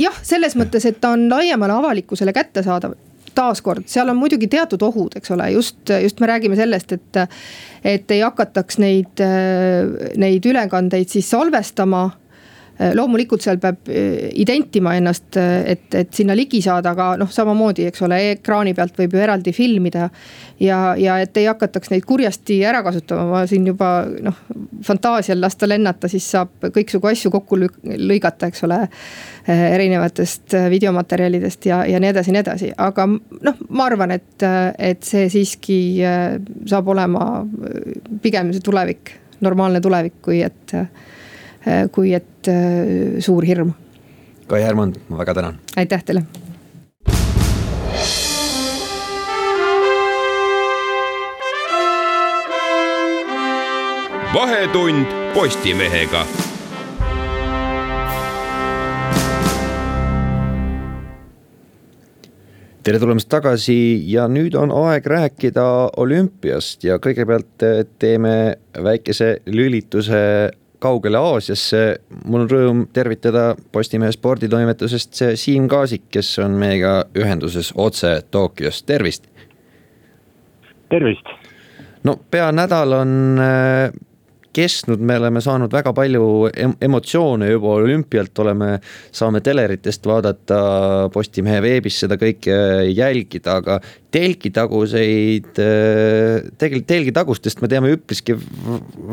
[0.00, 2.96] Jah, selles mõttes, et ta on laiemale avalikkusele kättesaadav
[3.38, 7.24] taaskord, seal on muidugi teatud ohud, eks ole, just, just me räägime sellest, et.
[7.86, 9.20] et ei hakataks neid,
[10.18, 12.08] neid ülekandeid siis salvestama
[12.94, 17.88] loomulikult seal peab äh, identima ennast, äh, et, et sinna ligi saada, aga noh, samamoodi,
[17.90, 20.08] eks ole, ekraani pealt võib ju eraldi filmida.
[20.62, 23.90] ja, ja et ei hakataks neid kurjasti ära kasutama, ma siin juba
[24.22, 24.38] noh,
[24.86, 28.84] fantaasial lasta lennata, siis saab kõiksugu asju kokku lõigata, eks ole.
[29.48, 34.44] erinevatest videomaterjalidest ja, ja nii edasi, nii edasi, aga noh, ma arvan, et,
[34.76, 35.78] et see siiski
[36.68, 37.46] saab olema
[38.20, 40.86] pigem see tulevik, normaalne tulevik, kui et Äh,
[41.92, 43.72] kui et äh, suur hirm.
[44.48, 45.58] Kai Härmand, ma väga tänan.
[45.76, 46.24] aitäh teile.
[54.34, 56.26] vahetund Postimehega
[62.88, 63.74] tere tulemast tagasi
[64.08, 65.64] ja nüüd on aeg rääkida
[66.00, 67.64] olümpiast ja kõigepealt
[68.00, 68.32] teeme
[68.84, 70.20] väikese lülituse
[70.78, 72.00] kaugele Aasiasse.
[72.24, 79.28] mul on rõõm tervitada Postimehe sporditoimetusest Siim Kaasik, kes on meiega ühenduses otse Tokyost, tervist.
[80.88, 81.26] tervist.
[82.04, 83.90] no pea nädal on äh,
[84.56, 86.24] kestnud, me oleme saanud väga palju
[86.84, 88.70] emotsioone juba olümpialt, oleme,
[89.14, 90.60] saame teleritest vaadata,
[91.14, 92.58] Postimehe veebis seda kõike
[92.90, 93.78] jälgida, aga
[94.14, 98.36] telgitaguseid, tegelikult telgitagustest me teame üpriski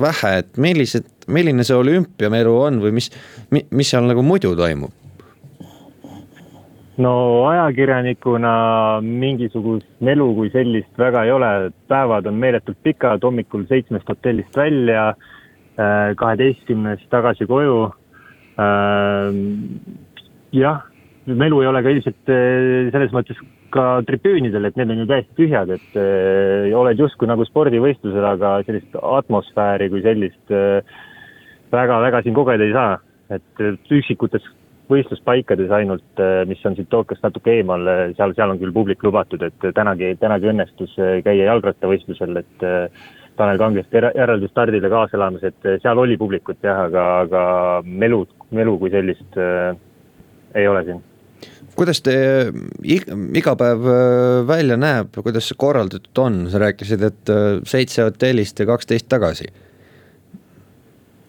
[0.05, 3.11] vähe, et millised, milline see olümpiamelu on või mis,
[3.51, 5.04] mis seal nagu muidu toimub?
[6.97, 7.13] No
[7.49, 8.51] ajakirjanikuna
[9.01, 15.13] mingisugust melu kui sellist väga ei ole, päevad on meeletult pikad, hommikul seitsmest hotellist välja
[15.75, 17.89] Äh, kaheteistkümnes tagasi koju.
[18.63, 19.35] Äh,
[20.55, 20.85] jah,
[21.27, 23.41] melu ei ole ka ilmselt äh, selles mõttes
[23.75, 25.97] ka tribüünidel, et need on ju täiesti tühjad, et
[26.79, 30.53] oled justkui nagu spordivõistlusel, aga sellist atmosfääri kui sellist
[31.75, 33.01] väga-väga siin kogeda ei saa.
[33.33, 34.43] et üksikutes
[34.91, 39.69] võistluspaikades ainult, mis on siit Tokyost natuke eemal, seal, seal on küll publik lubatud, et
[39.73, 40.93] tänagi, tänagi õnnestus
[41.25, 42.65] käia jalgrattavõistlusel, et
[43.35, 47.41] Tanel Kangest järeldusstardile kaasa elamas, et eh, seal oli publikut jah, aga, aga
[47.83, 48.23] melu,
[48.55, 49.75] melu kui sellist äh,
[50.55, 51.03] ei ole siin.
[51.75, 52.15] kuidas te
[52.87, 57.35] iga päev eh, välja näeb, kuidas see korraldatud on, sa rääkisid, et
[57.67, 59.51] seitse hotellist ja kaksteist tagasi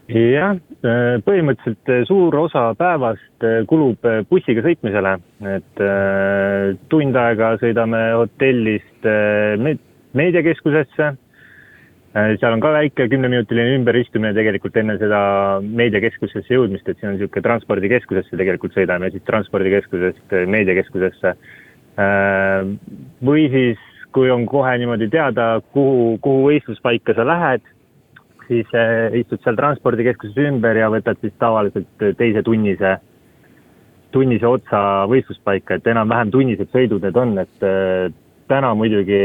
[0.07, 5.15] jah, põhimõtteliselt suur osa päevast kulub bussiga sõitmisele,
[5.57, 5.85] et
[6.93, 9.09] tund aega sõidame hotellist
[10.17, 11.15] meediakeskusesse
[12.17, 15.19] Äh, seal on ka väike kümneminutiline ümberistumine tegelikult enne seda
[15.61, 21.35] meediakeskusesse jõudmist, et siin on niisugune transpordikeskusesse tegelikult sõidame, siis transpordikeskusest äh, meediakeskusesse.
[22.01, 22.71] Äh,
[23.27, 23.83] või siis,
[24.17, 27.69] kui on kohe niimoodi teada, kuhu, kuhu võistluspaika sa lähed,
[28.48, 28.72] siis
[29.20, 32.96] istud seal transpordikeskuses ümber ja võtad siis tavaliselt teise tunnise,
[34.14, 34.80] tunnise otsa
[35.11, 37.66] võistluspaika, et enam-vähem tunnised sõidud need on, et
[38.50, 39.20] täna muidugi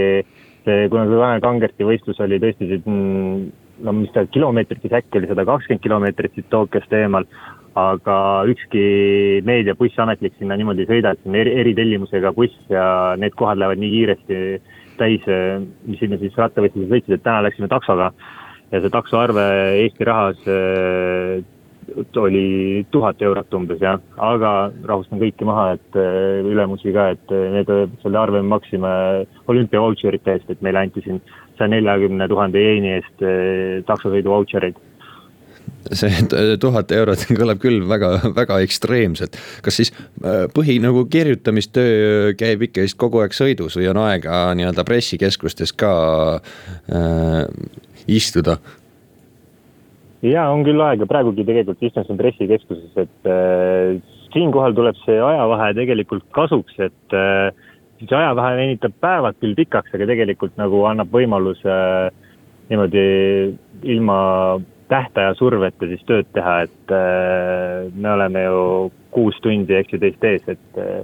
[0.65, 3.47] see, kuna see Tanel Kangerti võistlus oli tõesti siit, mm,
[3.86, 7.25] no mis ta kilomeetrites äkki oli sada kakskümmend kilomeetrit siit Tokyost eemal,
[7.79, 8.17] aga
[8.51, 8.84] ükski
[9.47, 13.62] meediabuss ametlik sinna niimoodi ei sõida, et see on eri, eritellimusega buss ja need kohad
[13.62, 14.43] lähevad nii kiiresti
[14.99, 15.25] täis,
[15.88, 18.12] mis sinna siis rattavõistlusel sõitsid, et täna läksime taksoga
[18.71, 19.47] ja see taksoarve
[19.84, 20.45] Eesti rahas
[22.15, 27.49] oli tuhat eurot umbes jah, aga rahustan kõiki maha, et äh, ülemusi ka, et äh,
[27.55, 27.71] need,
[28.03, 28.91] selle arve me maksime
[29.51, 31.19] olümpia vautšerite eest, et meile anti siin
[31.57, 34.79] saja neljakümne tuhande jeeni eest äh, taksosõidu vautšereid
[35.97, 36.25] see
[36.62, 39.38] tuhat eurot kõlab küll väga, väga ekstreemselt.
[39.65, 39.89] kas siis
[40.53, 45.93] põhi nagu kirjutamistöö käib ikka vist kogu aeg sõidus või on aega nii-öelda pressikeskustes ka
[46.38, 47.47] äh,
[48.08, 48.58] istuda?
[50.22, 53.98] ja on küll aega, praegugi tegelikult istun siin pressikeskuses, et äh,
[54.34, 57.50] siinkohal tuleb see ajavahe tegelikult kasuks, et äh,
[58.02, 62.30] see ajavahe venitab päevad küll pikaks, aga tegelikult nagu annab võimaluse äh,
[62.72, 64.18] niimoodi ilma
[64.92, 68.62] tähtaja surveta siis tööd teha, et äh, me oleme ju
[69.12, 71.02] kuus tundi, eks ju, teist ees, et äh,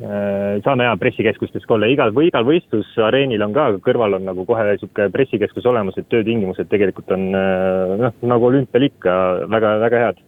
[0.00, 4.78] saame hea pressikeskustes ka olla, igal või igal võistlusareenil on ka, kõrval on nagu kohe
[4.80, 9.14] sihuke pressikeskus olemas, et töötingimused tegelikult on äh, noh, nagu olümpial ikka
[9.52, 10.26] väga, väga head.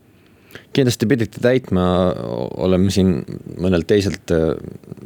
[0.76, 1.82] Kindlasti pidite täitma,
[2.61, 3.14] oleme siin
[3.61, 4.52] mõnelt teiselt äh,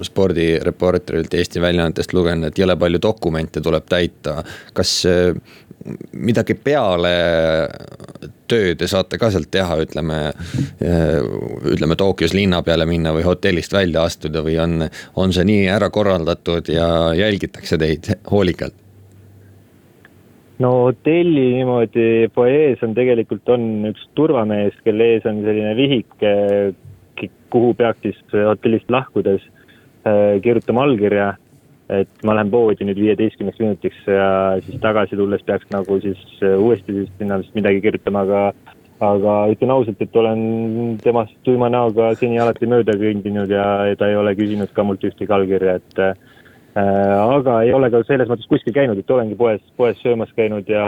[0.08, 4.40] spordireporterilt Eesti väljaannetest lugenud, et jõle palju dokumente tuleb täita.
[4.74, 4.98] kas
[6.12, 7.12] midagi peale
[8.48, 10.18] töö te saate ka sealt teha, ütleme,
[11.72, 15.90] ütleme Tokyos linna peale minna või hotellist välja astuda või on, on see nii ära
[15.94, 18.74] korraldatud ja jälgitakse teid hoolikalt?
[20.62, 26.14] no hotelli niimoodi fuajees on tegelikult on üks turvamees, kelle ees on selline vihik,
[27.52, 31.34] kuhu peaks siis hotellist lahkudes äh, kirjutama allkirja
[31.92, 34.28] et ma lähen poodi nüüd viieteistkümneks minutiks ja
[34.64, 38.42] siis tagasi tulles peaks nagu siis äh, uuesti siis sinna vist midagi kirjutama, aga
[39.06, 40.40] aga ütlen ausalt, et olen
[41.04, 43.66] temast tuima näoga seni alati mööda kõndinud ja
[44.00, 46.16] ta ei ole küsinud ka mult ühtegi allkirja, et äh,
[47.20, 50.86] aga ei ole ka selles mõttes kuskil käinud, et olengi poes, poes söömas käinud ja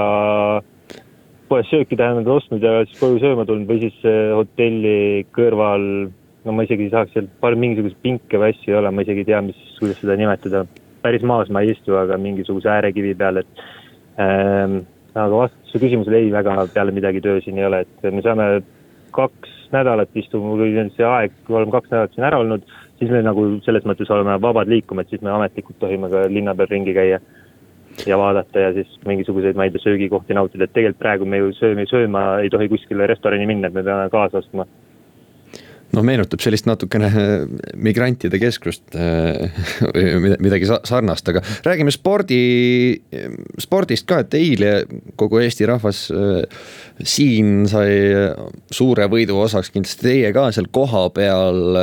[1.49, 6.09] poes sööki tähendab ostnud ja siis koju sööma tulnud või siis äh, hotelli kõrval
[6.49, 7.31] no ma isegi ei saaks seal,
[7.61, 10.65] mingisuguseid pinke või asju ei ole, ma isegi ei tea, mis, kuidas seda nimetada
[11.03, 13.63] päris maas ma ei istu, aga mingisuguse äärekivi peal, et
[14.23, 14.81] ähm,.
[15.19, 18.45] aga vastus su küsimusele ei, väga peale midagi töö siin ei ole, et me saame
[19.17, 22.63] kaks nädalat istume, kui see aeg, oleme kaks nädalat siin ära olnud,
[23.01, 26.55] siis me nagu selles mõttes oleme vabad liikuma, et siis me ametlikult tohime ka linna
[26.55, 27.21] peal ringi käia
[28.07, 31.51] ja vaadata ja siis mingisuguseid, ma ei tea, söögikohti nautida, et tegelikult praegu me ju
[31.57, 34.69] sööme, sööma ei tohi kuskile restorani minna, et me peame kaasa ostma
[35.95, 37.45] noh, meenutab sellist natukene äh,
[37.81, 38.97] migrantide keskust
[39.95, 42.41] või midagi sarnast, aga räägime spordi,
[43.61, 44.73] spordist ka, et eile
[45.21, 46.63] kogu Eesti rahvas äh,
[46.99, 47.93] siin sai
[48.75, 51.79] suure võidu osaks, kindlasti teie ka seal kohapeal.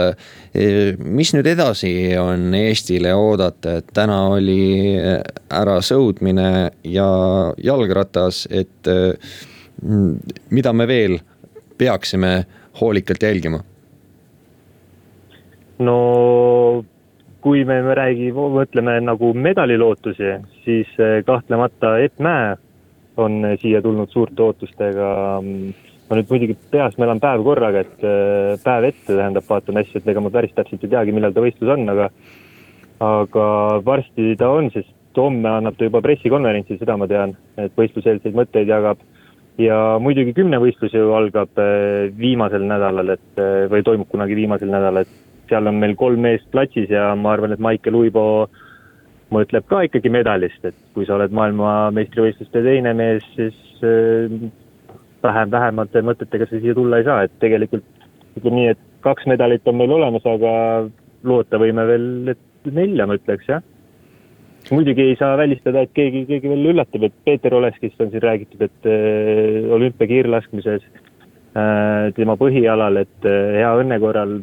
[0.99, 7.07] mis nüüd edasi on Eestile oodata, et täna oli ära sõudmine ja
[7.63, 8.91] jalgratas, et
[10.49, 11.19] mida me veel
[11.77, 12.33] peaksime
[12.81, 13.63] hoolikalt jälgima
[15.79, 16.83] no
[17.45, 20.31] kui me, me räägime, mõtleme nagu medalilootusi,
[20.65, 22.55] siis eh, kahtlemata Epp Mäe
[23.21, 25.09] on eh, siia tulnud suurte ootustega.
[26.05, 30.01] ma nüüd muidugi peast, ma elan päev korraga, et eh, päev ette tähendab, vaatan asju,
[30.01, 32.09] et ega ma päris täpselt ei teagi, millal ta võistlus on, aga
[33.05, 33.45] aga
[33.85, 38.71] varsti ta on, sest homme annab ta juba pressikonverentsi, seda ma tean, et võistluseelseid mõtteid
[38.71, 39.03] jagab
[39.61, 41.61] ja muidugi kümnevõistlus ju algab
[42.17, 46.89] viimasel nädalal, et või toimub kunagi viimasel nädalal, et seal on meil kolm meest platsis
[46.91, 48.25] ja ma arvan, et Maicel Uibo
[49.33, 54.33] mõtleb ka ikkagi medalist, et kui sa oled maailmameistrivõistluste teine mees, siis äh,
[55.25, 57.85] vähem, vähemate mõtetega sa siia tulla ei saa, et tegelikult
[58.35, 60.51] ütleme nii, et kaks medalit on meil olemas, aga
[61.25, 63.63] loota võime veel, et nelja ma ütleks, jah.
[64.71, 68.65] muidugi ei saa välistada, et keegi, keegi veel üllatab, et Peeter Oleskist on siin räägitud,
[68.65, 74.39] et äh, olümpiakiirlaskmises äh, tema põhialal, et hea õnne korral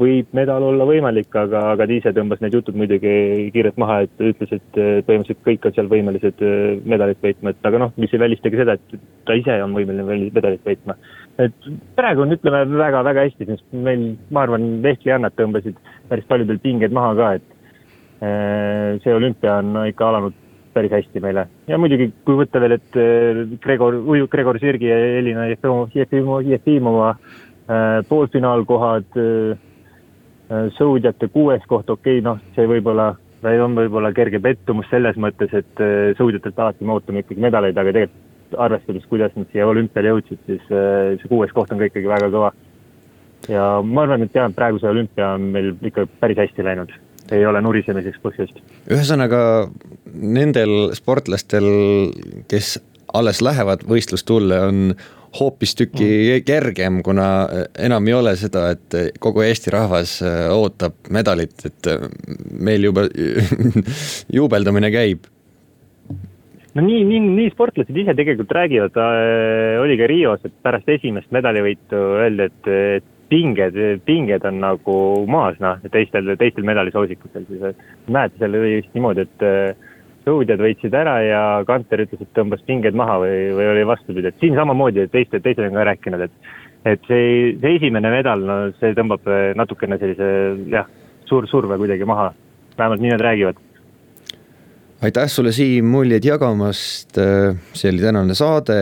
[0.00, 3.12] võib medal olla võimalik, aga, aga ta ise tõmbas need jutud muidugi
[3.54, 7.80] kiirelt maha, et ütles, et põhimõtteliselt kõik on seal võimelised äh, medalit võitma, et aga
[7.80, 10.96] noh, mis ei välista ka seda, et ta ise on võimeline medalit võitma.
[11.42, 15.80] et praegu on, ütleme väga-väga hästi, sest meil, ma arvan, vehklijannad tõmbasid
[16.10, 17.46] päris paljudel pinged maha ka, et
[18.20, 20.42] äh, see olümpia on ikka alanud
[20.76, 23.96] päris hästi meile ja muidugi, kui võtta veel, et äh, Gregor,
[24.32, 27.14] Gregor Sirgi ja Elina Jefimova, Jefimova
[28.06, 29.56] poolfinaalkohad Äh,
[30.76, 33.14] sõudjate kuues koht, okei okay,, noh, see võib-olla,
[33.64, 37.94] on võib-olla kerge pettumus selles mõttes, et äh, sõudjatelt alati me ootame ikkagi medaleid, aga
[37.96, 42.10] tegelikult arvestades, kuidas nad siia olümpiale jõudsid, siis äh, see kuues koht on ka ikkagi
[42.10, 42.52] väga kõva.
[43.50, 46.94] ja ma arvan, et jah, praegu see olümpia on meil ikka päris hästi läinud
[47.34, 48.60] ei ole nurisemiseks põhjust.
[48.86, 49.40] ühesõnaga
[50.14, 51.66] nendel sportlastel,
[52.50, 52.76] kes
[53.14, 54.94] alles lähevad võistlustulle, on
[55.38, 56.44] hoopistüki mm.
[56.46, 57.28] kergem, kuna
[57.78, 62.06] enam ei ole seda, et kogu Eesti rahvas äh, ootab medalit, et äh,
[62.50, 63.06] meil juba
[64.38, 65.26] juubeldamine käib
[66.76, 71.32] no nii, nii, nii sportlased ise tegelikult räägivad äh,, oli ka Rios, et pärast esimest
[71.34, 73.76] medalivõitu öeldi, et, et pinged,
[74.06, 74.96] pinged on nagu
[75.30, 77.84] maas, noh, teistel, teistel medalisoosikutel siis.
[78.06, 79.46] mäletad, seal oli vist niimoodi, et
[80.26, 84.28] äh, sõudjad võitsid ära ja Kanter ütles, et tõmbas pinged maha või, või oli vastupidi,
[84.28, 86.54] et siin samamoodi, et teiste, teised on ka rääkinud, et
[86.86, 89.24] et see, see esimene medal, no see tõmbab
[89.58, 90.28] natukene sellise
[90.70, 90.86] jah,
[91.26, 92.28] suur surve kuidagi maha,
[92.78, 93.58] vähemalt nii nad räägivad.
[95.02, 98.78] Aitäh sulle, Siim, muljeid jagamast, see oli tänane saade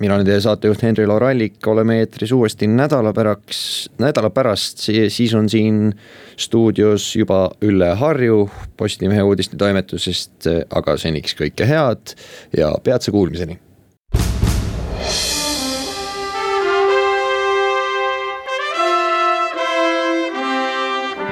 [0.00, 3.60] mina olen teie saatejuht Henri-Laur Allik, oleme eetris uuesti nädala päraks,
[4.00, 5.92] nädala pärast, siis on siin
[6.40, 12.16] stuudios juba Ülle Harju Postimehe uudistetoimetusest, aga seniks kõike head
[12.56, 13.60] ja peatse kuulmiseni.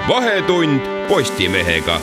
[0.08, 2.00] vahetund Postimehega